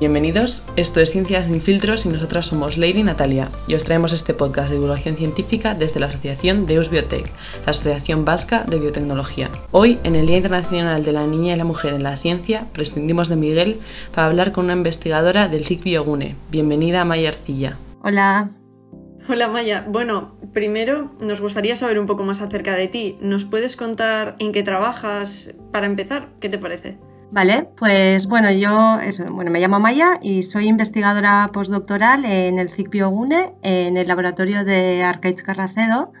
[0.00, 4.12] Bienvenidos, esto es Ciencias sin filtros y nosotras somos Leire y Natalia y os traemos
[4.12, 7.26] este podcast de divulgación científica desde la asociación Deus Biotech,
[7.66, 9.48] la Asociación Vasca de Biotecnología.
[9.72, 13.28] Hoy, en el Día Internacional de la Niña y la Mujer en la Ciencia, prescindimos
[13.28, 13.80] de Miguel
[14.14, 16.36] para hablar con una investigadora del CIC Biogune.
[16.52, 17.76] Bienvenida a Maya Arcilla.
[18.00, 18.50] Hola.
[19.28, 19.84] Hola Maya.
[19.88, 23.18] Bueno, primero nos gustaría saber un poco más acerca de ti.
[23.20, 26.28] ¿Nos puedes contar en qué trabajas para empezar?
[26.38, 26.98] ¿Qué te parece?
[27.30, 28.98] Vale, pues bueno, yo
[29.30, 34.64] bueno, me llamo Maya y soy investigadora postdoctoral en el CIC Biogune, en el laboratorio
[34.64, 36.12] de Arcaiz Carracedo.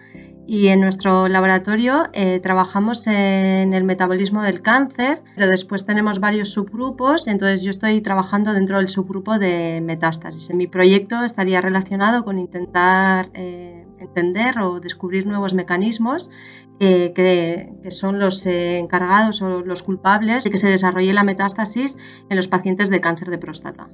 [0.46, 6.50] Y en nuestro laboratorio eh, trabajamos en el metabolismo del cáncer, pero después tenemos varios
[6.50, 10.48] subgrupos, entonces yo estoy trabajando dentro del subgrupo de metástasis.
[10.48, 16.30] En mi proyecto estaría relacionado con intentar eh, entender o descubrir nuevos mecanismos
[16.80, 21.96] eh, que, son los eh, encargados o los culpables de que se desarrolle la metástasis
[22.30, 23.88] en los pacientes de cáncer de próstata.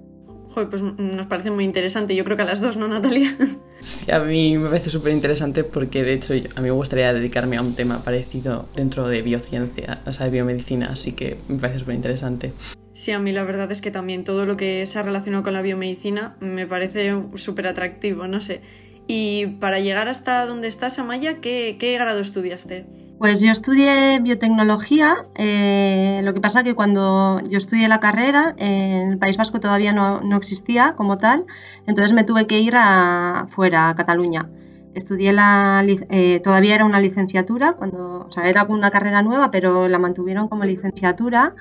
[0.54, 2.14] Joder, pues nos parece muy interesante.
[2.14, 3.36] Yo creo que a las dos, ¿no, Natalia?
[3.80, 7.58] Sí, a mí me parece súper interesante porque de hecho a mí me gustaría dedicarme
[7.58, 11.80] a un tema parecido dentro de biociencia, o sea, de biomedicina, así que me parece
[11.80, 12.54] súper interesante.
[12.94, 15.52] Sí, a mí la verdad es que también todo lo que se ha relacionado con
[15.52, 18.62] la biomedicina me parece súper atractivo, no sé.
[19.06, 22.86] Y para llegar hasta donde estás, Amaya, ¿qué, qué grado estudiaste?
[23.18, 29.12] Pues yo estudié biotecnología, eh, lo que pasa que cuando yo estudié la carrera en
[29.12, 31.46] el País Vasco todavía no, no existía como tal,
[31.86, 34.50] entonces me tuve que ir a, fuera, a Cataluña.
[34.94, 39.86] Estudié la, eh, todavía era una licenciatura, cuando, o sea, era una carrera nueva, pero
[39.88, 41.54] la mantuvieron como licenciatura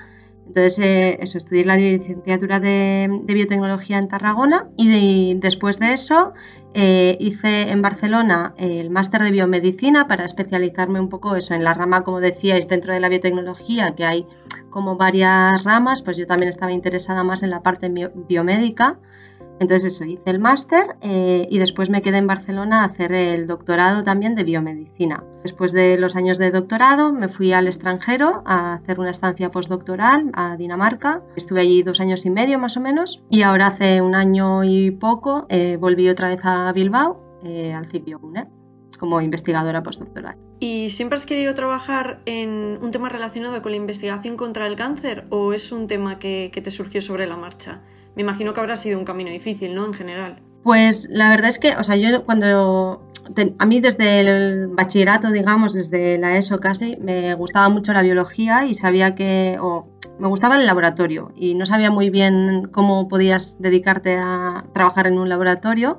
[0.46, 6.34] entonces, eh, eso, estudié la licenciatura de, biotecnología en Tarragona y después de eso
[6.74, 11.72] eh, hice en Barcelona el máster de biomedicina para especializarme un poco eso en la
[11.72, 14.26] rama, como decíais, dentro de la biotecnología, que hay
[14.70, 17.90] como varias ramas, pues yo también estaba interesada más en la parte
[18.28, 18.98] biomédica.
[19.60, 23.46] Entonces eso, hice el máster eh, y después me quedé en Barcelona a hacer el
[23.46, 25.22] doctorado también de biomedicina.
[25.42, 30.30] Después de los años de doctorado me fui al extranjero a hacer una estancia postdoctoral
[30.34, 31.22] a Dinamarca.
[31.36, 34.90] Estuve allí dos años y medio más o menos y ahora hace un año y
[34.90, 38.48] poco eh, volví otra vez a Bilbao, eh, al CIPIO UNE
[38.98, 40.36] como investigadora postdoctoral.
[40.60, 45.26] ¿Y siempre has querido trabajar en un tema relacionado con la investigación contra el cáncer
[45.30, 47.82] o es un tema que te surgió sobre la marcha?
[48.16, 49.86] Me imagino que habrá sido un camino difícil, ¿no?
[49.86, 50.42] En general.
[50.62, 53.02] Pues la verdad es que, o sea, yo cuando
[53.58, 58.66] a mí desde el bachillerato, digamos, desde la ESO casi, me gustaba mucho la biología
[58.66, 59.88] y sabía que, o
[60.18, 65.18] me gustaba el laboratorio y no sabía muy bien cómo podías dedicarte a trabajar en
[65.18, 65.98] un laboratorio.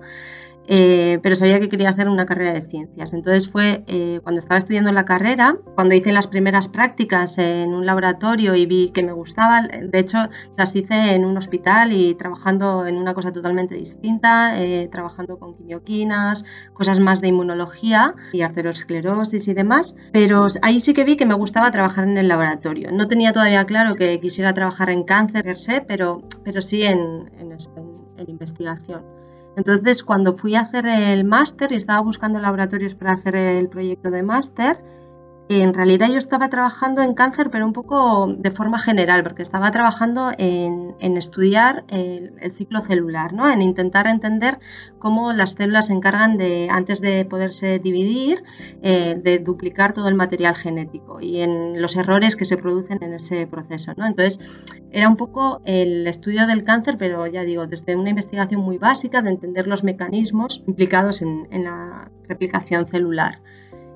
[0.67, 3.13] Eh, pero sabía que quería hacer una carrera de ciencias.
[3.13, 7.85] Entonces fue eh, cuando estaba estudiando la carrera, cuando hice las primeras prácticas en un
[7.85, 10.17] laboratorio y vi que me gustaba, de hecho
[10.57, 15.55] las hice en un hospital y trabajando en una cosa totalmente distinta, eh, trabajando con
[15.55, 16.43] quimioquinas,
[16.73, 21.35] cosas más de inmunología y arteriosclerosis y demás, pero ahí sí que vi que me
[21.35, 22.91] gustaba trabajar en el laboratorio.
[22.91, 27.31] No tenía todavía claro que quisiera trabajar en cáncer per se, pero, pero sí en,
[27.37, 29.14] en investigación.
[29.55, 34.11] Entonces, cuando fui a hacer el máster y estaba buscando laboratorios para hacer el proyecto
[34.11, 34.83] de máster,
[35.47, 39.69] en realidad yo estaba trabajando en cáncer, pero un poco de forma general, porque estaba
[39.69, 43.49] trabajando en, estudiar el, ciclo celular, ¿no?
[43.49, 44.59] en intentar entender
[44.97, 48.43] cómo las células se encargan de, antes de poderse dividir,
[48.81, 53.13] eh, de duplicar todo el material genético y en los errores que se producen en
[53.13, 53.93] ese proceso.
[53.97, 54.07] ¿no?
[54.07, 54.39] Entonces,
[54.91, 59.21] era un poco el estudio del cáncer, pero ya digo, desde una investigación muy básica
[59.21, 63.41] de entender los mecanismos implicados en la replicación celular.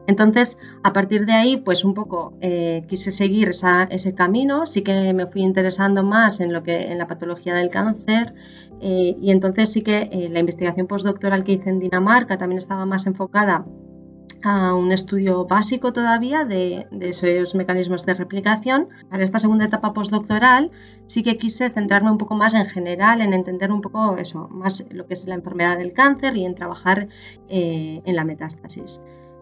[0.09, 3.51] Entonces, a partir de ahí, pues un poco eh, quise seguir
[3.91, 7.69] ese camino, sí que me fui interesando más en lo que en la patología del
[7.69, 8.33] cáncer
[8.81, 12.87] eh, y entonces sí que eh, la investigación postdoctoral que hice en Dinamarca también estaba
[12.87, 13.65] más enfocada
[14.41, 18.87] a un estudio básico todavía de, de, esos mecanismos de replicación.
[19.11, 20.71] Para esta segunda etapa postdoctoral
[21.05, 24.83] sí que quise centrarme un poco más en general, en entender un poco eso, más
[24.89, 27.09] lo que es la enfermedad del cáncer y en trabajar
[27.47, 28.99] en la metástasis.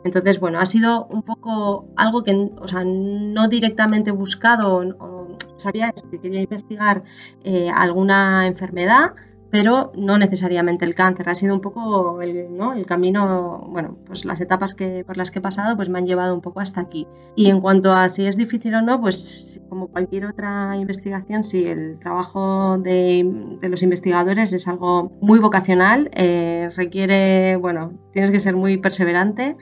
[0.07, 5.93] Entonces, bueno, ha sido un poco algo que, o sea, no directamente buscado, o, sabía
[6.11, 7.03] que quería investigar
[7.43, 9.13] eh, alguna enfermedad,
[9.49, 11.29] pero no necesariamente el cáncer.
[11.29, 12.73] Ha sido un poco el, ¿no?
[12.73, 16.05] el camino, bueno, pues las etapas que, por las que he pasado pues me han
[16.05, 17.07] llevado un poco hasta aquí.
[17.35, 21.65] Y en cuanto a si es difícil o no, pues como cualquier otra investigación, sí,
[21.65, 28.55] el trabajo de, los investigadores es algo muy vocacional, eh, requiere, bueno, tienes que ser
[28.55, 29.57] muy perseverante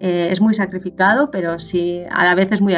[0.00, 2.74] eh, es muy sacrificado, pero sí a la vez es muy,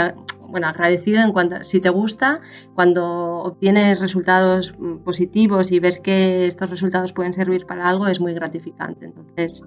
[0.48, 2.40] bueno, agradecido en cuanto si te gusta,
[2.74, 3.04] cuando
[3.38, 8.34] obtienes resultados mm, positivos y ves que estos resultados pueden servir para algo, es muy
[8.34, 9.06] gratificante.
[9.06, 9.62] Entonces,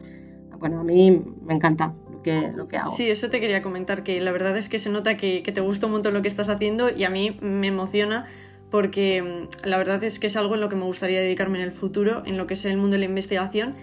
[0.60, 2.92] bueno, a mí me encanta lo que, lo que hago.
[2.92, 5.62] Sí, eso te quería comentar, que la verdad es que se nota que, que te
[5.62, 8.28] gusta un montón lo que estás haciendo y a mí me emociona
[8.70, 11.64] porque mm, la verdad es que es algo en lo que me gustaría dedicarme en
[11.64, 13.76] el futuro, en lo que es el mundo de la investigación.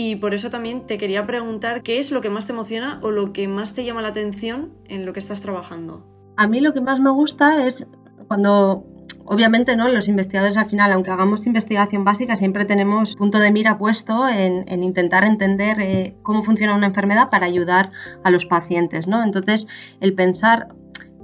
[0.00, 3.10] Y por eso también te quería preguntar qué es lo que más te emociona o
[3.10, 6.06] lo que más te llama la atención en lo que estás trabajando.
[6.36, 7.84] A mí lo que más me gusta es
[8.28, 8.86] cuando
[9.24, 9.88] obviamente, ¿no?
[9.88, 14.64] Los investigadores al final, aunque hagamos investigación básica, siempre tenemos punto de mira puesto en,
[14.84, 17.90] intentar entender eh, cómo funciona una enfermedad para ayudar
[18.22, 19.24] a los pacientes, ¿no?
[19.24, 19.66] Entonces,
[20.00, 20.68] el pensar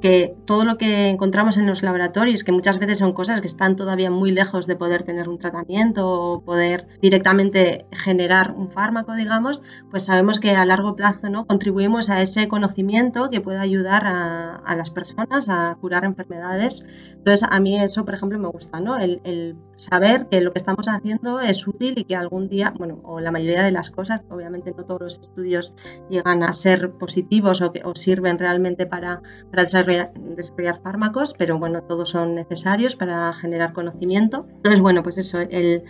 [0.05, 3.75] que todo lo que encontramos en los laboratorios, que muchas veces son cosas que están
[3.75, 9.63] todavía muy lejos de poder tener un tratamiento o poder directamente generar un fármaco, digamos,
[9.91, 11.47] pues sabemos que a largo plazo ¿no?
[11.47, 16.85] contribuimos a ese conocimiento que puede ayudar a, las personas a curar enfermedades.
[17.13, 18.99] Entonces, a mí eso, por ejemplo, me gusta, ¿no?
[18.99, 23.21] El, saber que lo que estamos haciendo es útil y que algún día, bueno, o
[23.21, 25.75] la mayoría de las cosas, obviamente no todos los estudios
[26.11, 29.21] llegan a ser positivos o, que, o sirven realmente para,
[29.51, 29.94] para desarrollar
[30.37, 34.47] desarrollar fármacos, pero bueno, todos son necesarios para generar conocimiento.
[34.57, 35.85] Entonces, bueno, pues eso, el,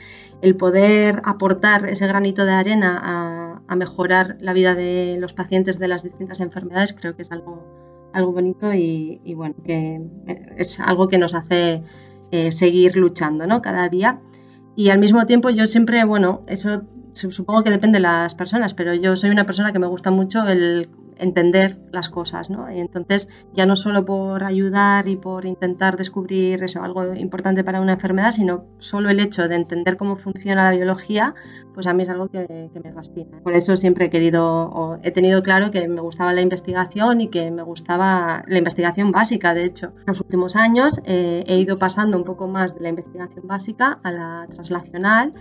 [0.57, 6.05] poder aportar ese granito de arena a, mejorar la vida de los pacientes de las
[6.05, 10.01] distintas enfermedades, creo que es algo, algo bonito y, bueno, que
[10.57, 11.83] es algo que nos hace
[12.31, 13.63] eh, seguir luchando, ¿no?
[13.63, 14.21] Cada día.
[14.77, 16.83] Y al mismo tiempo yo siempre, bueno, eso
[17.15, 20.47] supongo que depende de las personas, pero yo soy una persona que me gusta mucho
[20.47, 20.89] el
[21.19, 22.71] entender las cosas, ¿no?
[22.71, 27.93] Y entonces, ya no solo por ayudar y por intentar descubrir algo importante para una
[27.93, 31.35] enfermedad, sino solo el hecho de entender cómo funciona la biología,
[31.75, 33.41] pues a mí es algo que, me fascina.
[33.43, 37.29] Por eso siempre he querido, o he tenido claro que me gustaba la investigación y
[37.29, 39.87] que me gustaba la investigación básica, de hecho.
[39.87, 43.99] En los últimos años eh, he ido pasando un poco más de la investigación básica
[44.03, 45.33] a la translacional,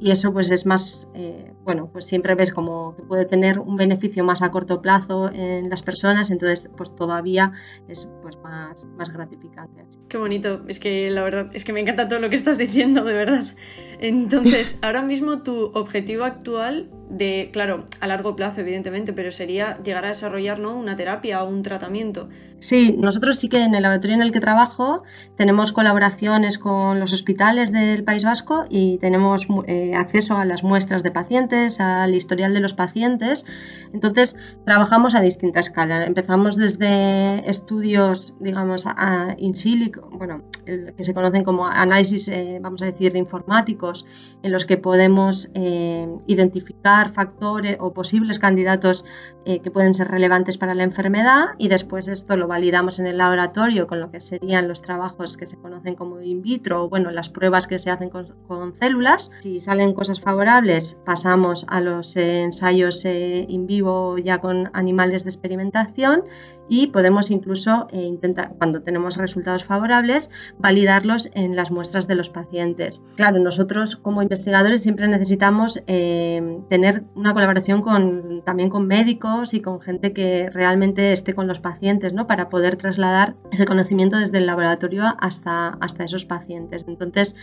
[0.00, 3.76] y eso pues es más, eh, bueno, pues siempre ves como que puede tener un
[3.76, 7.52] beneficio más a corto plazo en las personas, entonces pues todavía
[7.86, 9.84] es pues más, más gratificante.
[10.08, 13.04] Qué bonito, es que la verdad es que me encanta todo lo que estás diciendo,
[13.04, 13.44] de verdad.
[14.00, 20.04] Entonces, ahora mismo tu objetivo actual de, claro, a largo plazo, evidentemente, pero sería llegar
[20.04, 20.76] a desarrollar ¿no?
[20.76, 22.28] una terapia o un tratamiento.
[22.60, 25.02] Sí, nosotros sí que en el laboratorio en el que trabajo
[25.36, 31.02] tenemos colaboraciones con los hospitales del País Vasco y tenemos eh, acceso a las muestras
[31.02, 33.46] de pacientes, al historial de los pacientes.
[33.94, 34.36] Entonces,
[34.66, 36.04] trabajamos a distinta escala.
[36.04, 42.82] Empezamos desde estudios, digamos, a, in silico, bueno, que se conocen como análisis, eh, vamos
[42.82, 43.89] a decir, informáticos,
[44.42, 49.04] en los que podemos eh, identificar factores o posibles candidatos
[49.44, 53.18] eh, que pueden ser relevantes para la enfermedad y después esto lo validamos en el
[53.18, 57.10] laboratorio con lo que serían los trabajos que se conocen como in vitro o bueno,
[57.10, 58.26] las pruebas que se hacen con,
[58.78, 59.30] células.
[59.40, 66.24] Si salen cosas favorables, pasamos a los ensayos in vivo ya con animales de experimentación
[66.70, 72.30] y podemos incluso eh, intentar, cuando tenemos resultados favorables, validarlos en las muestras de los
[72.30, 73.02] pacientes.
[73.16, 79.60] Claro, nosotros como investigadores siempre necesitamos eh, tener una colaboración con, también con médicos y
[79.60, 82.28] con gente que realmente esté con los pacientes, ¿no?
[82.28, 86.84] Para poder trasladar ese conocimiento desde el laboratorio hasta, hasta esos pacientes.
[86.86, 87.34] Entonces,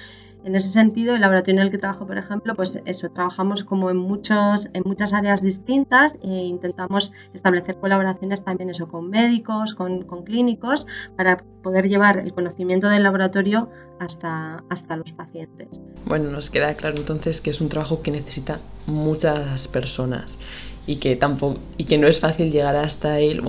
[0.43, 3.89] en ese sentido, el laboratorio en el que trabajo, por ejemplo, pues eso, trabajamos como
[3.89, 10.03] en, muchos, en muchas áreas distintas e intentamos establecer colaboraciones también eso con médicos, con,
[10.23, 15.67] clínicos, para poder llevar el conocimiento del laboratorio hasta, hasta los pacientes.
[16.05, 20.37] Bueno, nos queda claro entonces que es un trabajo que necesita muchas personas
[20.85, 23.41] y que tampoco y que no es fácil llegar hasta él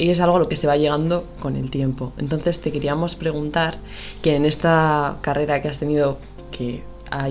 [0.00, 2.12] y es algo lo que se va llegando con el tiempo.
[2.18, 3.78] Entonces te queríamos preguntar
[4.22, 6.18] que en esta carrera que has tenido,
[6.50, 6.82] que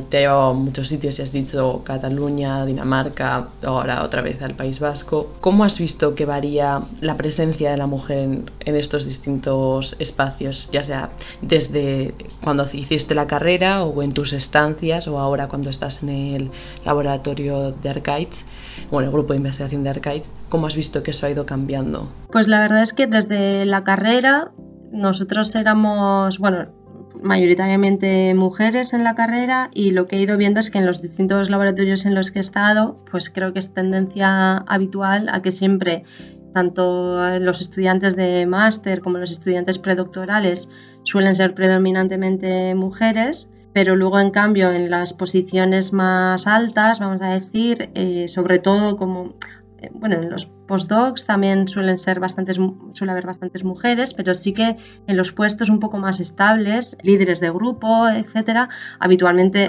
[0.09, 4.55] te ha llevado a muchos sitios y has dicho Cataluña, Dinamarca, ahora otra vez al
[4.55, 8.17] País Vasco, ¿cómo has visto que varía la presencia de la mujer
[8.59, 11.09] en, estos distintos espacios, ya sea
[11.41, 16.51] desde cuando hiciste la carrera o en tus estancias o ahora cuando estás en el
[16.86, 18.45] laboratorio de Archives?
[18.91, 22.09] bueno, el grupo de investigación de Arcade, ¿cómo has visto que eso ha ido cambiando?
[22.31, 24.51] Pues la verdad es que desde la carrera
[24.91, 26.67] nosotros éramos, bueno,
[27.22, 31.01] mayoritariamente mujeres en la carrera y lo que he ido viendo es que en los
[31.01, 35.51] distintos laboratorios en los que he estado, pues creo que es tendencia habitual a que
[35.51, 36.04] siempre
[36.54, 40.70] tanto los estudiantes de máster como los estudiantes predoctorales
[41.04, 47.39] suelen ser predominantemente mujeres pero luego en cambio en las posiciones más altas, vamos a
[47.39, 49.36] decir, eh, sobre todo como
[49.93, 52.57] bueno, en los postdocs también suelen ser bastantes,
[52.93, 57.39] suele haber bastantes mujeres, pero sí que en los puestos un poco más estables, líderes
[57.39, 58.69] de grupo, etcétera,
[59.00, 59.63] habitualmente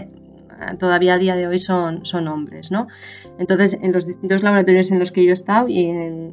[0.61, 2.89] eh, todavía a día de hoy son, son hombres, ¿no?
[3.39, 5.91] Entonces, en los distintos laboratorios en los que yo he estado y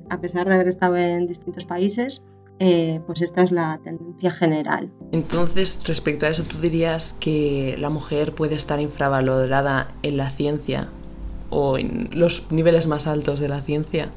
[0.10, 2.24] a pesar de haber estado en distintos países,
[2.60, 4.91] eh, pues esta es la tendencia general.
[5.12, 10.89] Entonces, respecto a eso, ¿tú dirías que la mujer puede estar infravalorada en la ciencia
[11.50, 14.12] o en los niveles más altos de la ciencia?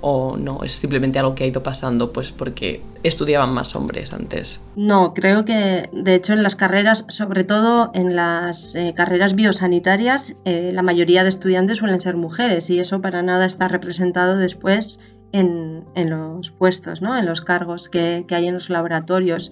[0.00, 0.64] ¿O no?
[0.64, 4.60] ¿Es simplemente algo que ha ido pasando pues porque estudiaban más hombres antes?
[4.74, 10.34] No, creo que de hecho en las carreras, sobre todo en las eh, carreras biosanitarias,
[10.44, 14.98] eh, la mayoría de estudiantes suelen ser mujeres y eso para nada está representado después
[15.32, 17.16] en, los puestos, ¿no?
[17.18, 19.50] en los cargos que, hay en los laboratorios.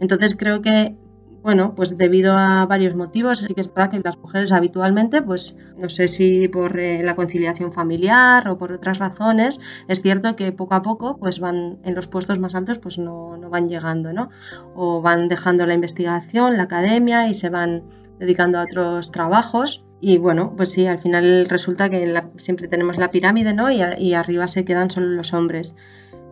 [0.00, 0.94] Entonces creo que
[1.42, 5.56] bueno, pues debido a varios motivos, sí que es verdad que las mujeres habitualmente, pues
[5.76, 9.58] no sé si por eh, la conciliación familiar o por otras razones,
[9.88, 13.36] es cierto que poco a poco pues van en los puestos más altos pues no,
[13.36, 14.30] no van llegando, ¿no?
[14.74, 17.82] O van dejando la investigación, la academia y se van
[18.18, 23.12] dedicando a otros trabajos y bueno, pues sí, al final resulta que siempre tenemos la
[23.12, 23.70] pirámide, ¿no?
[23.70, 25.76] Y, arriba se quedan solo los hombres.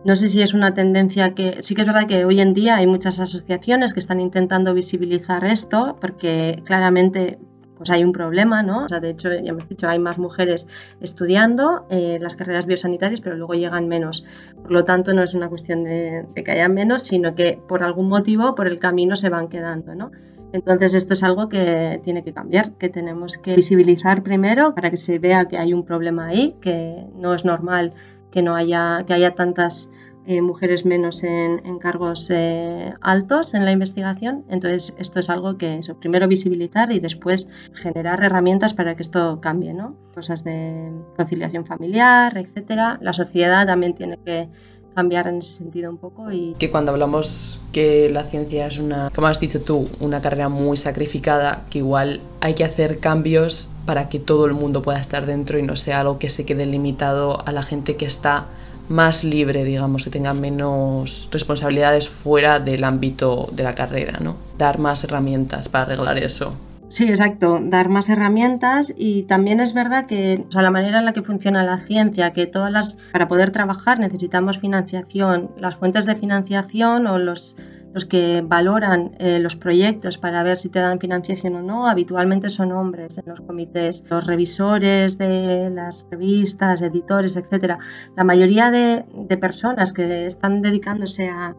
[0.03, 2.77] No sé si es una tendencia que sí que es verdad que hoy en día
[2.77, 7.37] hay muchas asociaciones que están intentando visibilizar esto porque claramente
[7.77, 8.85] pues hay un problema, ¿no?
[8.85, 10.67] O sea, de hecho, ya me he dicho, hay más mujeres
[10.99, 14.23] estudiando eh, las carreras biosanitarias, pero luego llegan menos.
[14.61, 17.83] Por lo tanto, no es una cuestión de, de que haya menos, sino que por
[17.83, 20.11] algún motivo, por el camino se van quedando, ¿no?
[20.53, 24.97] Entonces esto es algo que tiene que cambiar, que tenemos que visibilizar primero para que
[24.97, 27.93] se vea que hay un problema ahí, que no es normal
[28.31, 29.89] que no haya, que haya tantas
[30.27, 34.45] eh, mujeres menos en, cargos eh, altos en la investigación.
[34.49, 39.41] Entonces esto es algo que eso, primero visibilizar y después generar herramientas para que esto
[39.41, 39.95] cambie, ¿no?
[40.13, 42.99] Cosas de conciliación familiar, etcétera.
[43.01, 44.47] La sociedad también tiene que
[44.93, 46.31] cambiar en ese sentido un poco.
[46.31, 46.53] Y...
[46.59, 50.77] Que cuando hablamos que la ciencia es una, como has dicho tú, una carrera muy
[50.77, 55.57] sacrificada, que igual hay que hacer cambios para que todo el mundo pueda estar dentro
[55.57, 58.47] y no sea algo que se quede limitado a la gente que está
[58.89, 64.35] más libre, digamos, que tenga menos responsabilidades fuera del ámbito de la carrera, ¿no?
[64.57, 66.53] Dar más herramientas para arreglar eso.
[66.91, 71.05] Sí, exacto, dar más herramientas y también es verdad que o sea, la manera en
[71.05, 76.05] la que funciona la ciencia, que todas las para poder trabajar necesitamos financiación, las fuentes
[76.05, 77.55] de financiación o los
[77.93, 82.49] los que valoran eh, los proyectos para ver si te dan financiación o no, habitualmente
[82.49, 87.79] son hombres en los comités, los revisores de las revistas, editores, etcétera.
[88.17, 89.05] La mayoría de,
[89.37, 91.55] personas que están dedicándose a,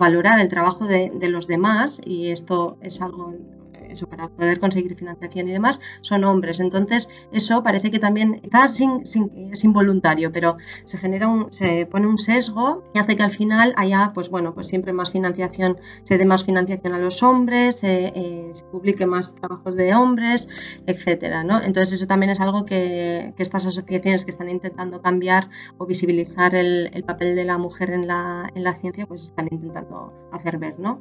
[0.00, 3.34] valorar el trabajo de, de, los demás, y esto es algo
[3.90, 6.60] eso, para poder conseguir financiación y demás, son hombres.
[6.60, 9.02] Entonces, eso parece que también está sin,
[9.52, 13.74] es involuntario, pero se genera un, se pone un sesgo y hace que al final
[13.76, 18.50] haya, pues bueno, pues siempre más financiación, se dé más financiación a los hombres, eh,
[18.52, 20.48] se publique más trabajos de hombres,
[20.86, 21.60] etcétera, ¿no?
[21.62, 26.90] Entonces, eso también es algo que, estas asociaciones que están intentando cambiar o visibilizar el,
[26.92, 30.78] el papel de la mujer en la, en la ciencia, pues están intentando hacer ver,
[30.78, 30.98] ¿no?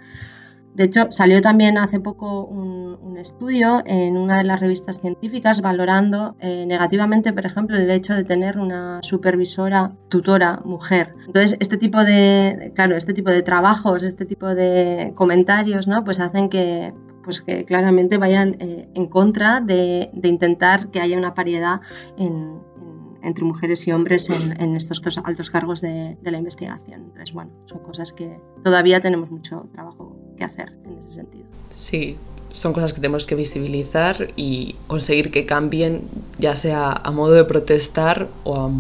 [0.76, 6.36] De hecho, salió también hace poco un, estudio en una de las revistas científicas valorando
[6.42, 11.16] eh, negativamente, por ejemplo, el hecho de tener una supervisora, tutora, mujer.
[11.26, 16.04] Entonces, este tipo de, claro, este tipo de trabajos, este tipo de comentarios, ¿no?
[16.04, 21.34] Pues hacen que, pues que claramente vayan eh, en contra de, intentar que haya una
[21.34, 21.80] paridad
[22.18, 27.06] entre mujeres y hombres en, estos altos cargos de, de, la investigación.
[27.06, 31.46] Entonces, bueno, son cosas que todavía tenemos mucho trabajo que hacer en ese sentido.
[31.70, 32.18] Sí,
[32.56, 36.04] son cosas que tenemos que visibilizar y conseguir que cambien,
[36.40, 38.72] ya sea a modo de protestar o,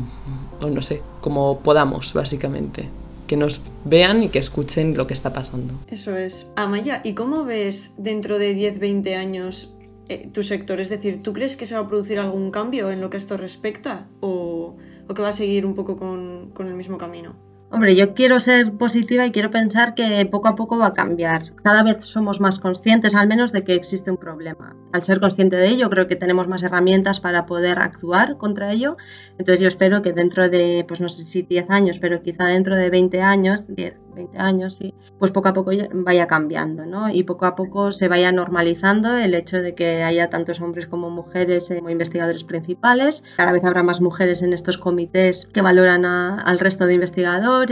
[0.61, 2.89] no sé, como podamos, básicamente.
[3.27, 5.73] Que nos vean y que escuchen lo que está pasando.
[5.87, 6.45] Eso es.
[6.55, 9.73] Amaya, ¿y cómo ves dentro de 10, 20 años
[10.07, 10.79] eh, tu sector?
[10.79, 13.35] Es decir, ¿tú crees que se va a producir algún cambio en lo que esto
[13.35, 14.77] respecta o,
[15.13, 17.35] que va a seguir un poco con el mismo camino?
[17.75, 21.53] Hombre, yo quiero ser positiva y quiero pensar que poco a poco va a cambiar.
[21.61, 24.77] Cada vez somos más conscientes, al menos, de que existe un problema.
[24.93, 28.95] Al ser consciente de ello, creo que tenemos más herramientas para poder actuar contra ello.
[29.31, 32.77] Entonces yo espero que dentro de, pues no sé si 10 años, pero quizá dentro
[32.77, 37.09] de 20 años, 10, 20 años, sí, pues poco a poco vaya cambiando, ¿no?
[37.09, 41.09] Y poco a poco se vaya normalizando el hecho de que haya tantos hombres como
[41.09, 43.21] mujeres como investigadores principales.
[43.35, 47.64] Cada vez habrá más mujeres en estos comités que valoran al resto de investigadores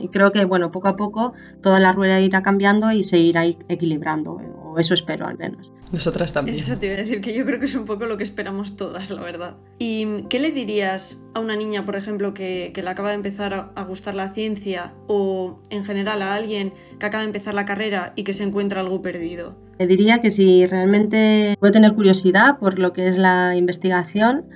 [0.00, 3.44] y creo que, bueno, poco a poco toda la rueda irá cambiando y se irá
[3.44, 5.72] equilibrando o eso espero al menos.
[5.92, 6.56] Nosotras también.
[6.56, 8.76] Eso te iba a decir que yo creo que es un poco lo que esperamos
[8.76, 9.56] todas, la verdad.
[9.78, 13.52] ¿Y qué le dirías a una niña, por ejemplo, que, que le acaba de empezar
[13.52, 17.66] a, a gustar la ciencia o en general a alguien que acaba de empezar la
[17.66, 19.56] carrera y que se encuentra algo perdido?
[19.78, 24.46] Le diría que si realmente puede tener curiosidad por lo que es la investigación,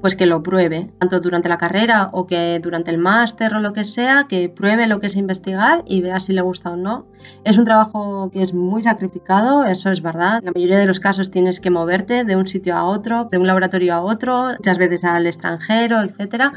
[0.00, 3.72] pues que lo pruebe, tanto durante la carrera o que durante el máster o lo
[3.72, 7.06] que sea, que pruebe lo que es investigar y vea si le gusta o no.
[7.44, 10.38] Es un trabajo que es muy sacrificado, eso es verdad.
[10.38, 13.38] En la mayoría de los casos tienes que moverte de un sitio a otro, de
[13.38, 16.52] un laboratorio a otro, muchas veces al extranjero, etc.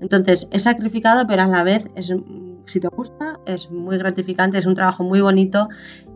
[0.00, 2.12] Entonces es sacrificado, pero a la vez, es,
[2.66, 5.68] si te gusta, es muy gratificante, es un trabajo muy bonito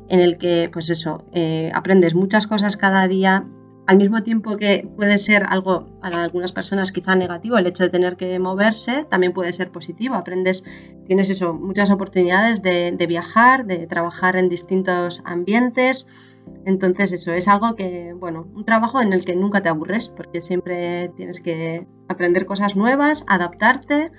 [0.08, 3.44] en el que, pues eso, eh, aprendes muchas cosas cada día,
[3.86, 7.90] al mismo tiempo que puede ser algo para algunas personas quizá negativo el hecho de
[7.90, 10.14] tener que moverse, también puede ser positivo.
[10.14, 10.64] Aprendes,
[11.06, 16.06] tienes eso, muchas oportunidades de, de viajar, de trabajar en distintos ambientes.
[16.64, 20.40] Entonces eso es algo que, bueno, un trabajo en el que nunca te aburres porque
[20.40, 24.10] siempre tienes que aprender cosas nuevas, adaptarte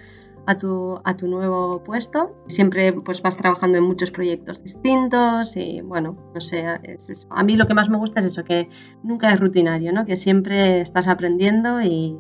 [0.46, 2.36] a tu, a tu nuevo puesto.
[2.48, 7.28] Siempre pues vas trabajando en muchos proyectos distintos y bueno, no sé, es eso.
[7.30, 8.70] a mí lo que más me gusta es eso, que
[9.04, 10.06] nunca es rutinario, ¿no?
[10.06, 12.18] que siempre estás aprendiendo y,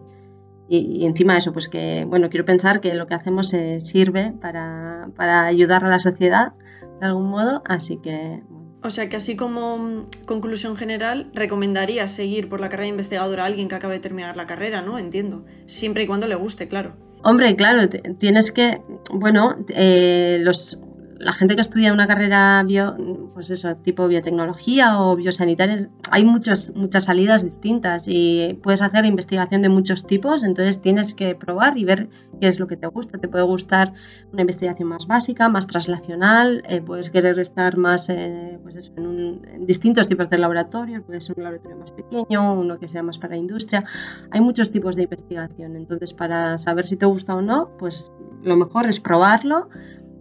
[0.69, 5.09] y, encima eso, pues que bueno, quiero pensar que lo que hacemos eh, sirve para,
[5.15, 6.53] para ayudar a la sociedad
[6.99, 8.41] de algún modo, así que
[8.83, 13.47] O sea que así como mm, conclusión general, recomendaría seguir por la carrera investigadora a
[13.47, 14.97] alguien que acabe de terminar la carrera, ¿no?
[14.99, 15.45] Entiendo.
[15.65, 16.95] Siempre y cuando le guste, claro.
[17.23, 17.87] Hombre, claro,
[18.17, 20.79] tienes que, bueno, eh, los,
[21.23, 22.95] la gente que estudia una carrera bio,
[23.33, 29.61] pues eso, tipo biotecnología o biosanitaria, hay muchas, muchas salidas distintas y puedes hacer investigación
[29.61, 32.09] de muchos tipos, entonces tienes que probar y ver
[32.39, 33.19] qué es lo que te gusta.
[33.19, 33.93] Te puede gustar
[34.31, 39.47] una investigación más básica, más translacional, eh, puedes querer estar más eh, pues en, un,
[39.47, 43.17] en, distintos tipos de laboratorios, puede ser un laboratorio más pequeño, uno que sea más
[43.17, 43.85] para industria.
[44.31, 48.11] Hay muchos tipos de investigación, entonces para saber si te gusta o no, pues
[48.43, 49.69] lo mejor es probarlo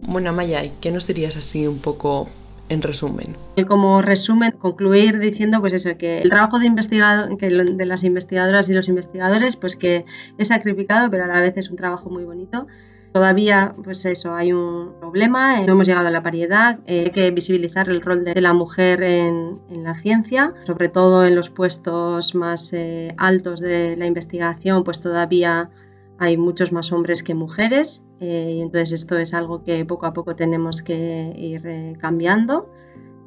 [0.01, 2.27] bueno, Maya, ¿qué nos dirías así un poco
[2.69, 3.35] en resumen?
[3.67, 8.69] Como resumen, concluir diciendo pues eso, que el trabajo de, investigado, que de las investigadoras
[8.69, 10.05] y los investigadores, pues que
[10.37, 12.67] es sacrificado, pero a la vez es un trabajo muy bonito.
[13.11, 17.29] Todavía, pues eso, hay un problema, no hemos llegado a la paridad, eh, hay que
[17.31, 22.35] visibilizar el rol de la mujer en, en la ciencia, sobre todo en los puestos
[22.35, 25.69] más eh, altos de la investigación, pues todavía
[26.19, 30.13] hay muchos más hombres que mujeres eh, y entonces esto es algo que poco a
[30.13, 32.69] poco tenemos que ir eh, cambiando.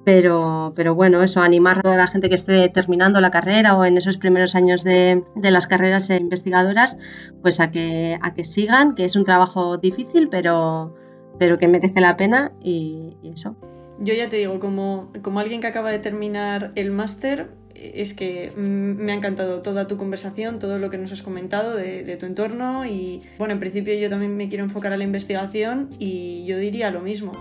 [0.04, 3.87] Pero, pero, bueno, eso, animar a toda la gente que esté terminando la carrera o
[3.87, 6.98] en esos primeros años de, de las carreras investigadoras,
[7.40, 10.94] pues a que, a que sigan, que es un trabajo difícil, pero,
[11.38, 13.57] pero que merece la pena y, y eso.
[13.98, 18.52] Yo ya te digo, como, como alguien que acaba de terminar el máster, es que
[18.56, 22.26] me ha encantado toda tu conversación, todo lo que nos has comentado de, de, tu
[22.26, 26.56] entorno y bueno, en principio yo también me quiero enfocar a la investigación y yo
[26.58, 27.32] diría lo mismo,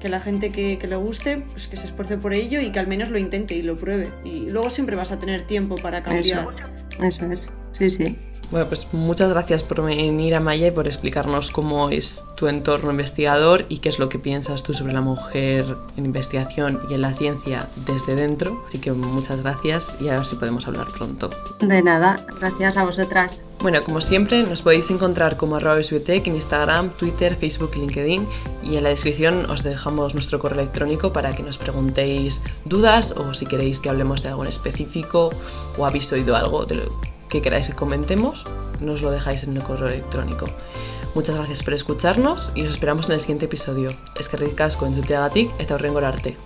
[0.00, 2.78] que la gente que, que, le guste, pues que se esfuerce por ello y que
[2.78, 4.12] al menos lo intente y lo pruebe.
[4.24, 6.48] Y luego siempre vas a tener tiempo para cambiar.
[6.48, 8.18] Eso, eso es, sí, sí.
[8.50, 12.90] Bueno, pues muchas gracias por venir a Maya y por explicarnos cómo es tu entorno
[12.90, 17.02] investigador y qué es lo que piensas tú sobre la mujer en investigación y en
[17.02, 18.64] la ciencia desde dentro.
[18.66, 21.28] Así que muchas gracias y a ver si podemos hablar pronto.
[21.60, 23.38] De nada, gracias a vosotras.
[23.60, 28.26] Bueno, como siempre, nos podéis encontrar como arroba en Instagram, Twitter, Facebook y LinkedIn.
[28.62, 33.34] Y en la descripción os dejamos nuestro correo electrónico para que nos preguntéis dudas o
[33.34, 35.30] si queréis que hablemos de algo en específico
[35.76, 38.46] o habéis oído algo de lo que queráis que comentemos,
[38.80, 40.46] nos lo dejáis en el correo electrónico.
[41.14, 43.96] Muchas gracias por escucharnos y os esperamos en el siguiente episodio.
[44.18, 46.36] Eskerrik asko entzuteagatik eta horrengora arte.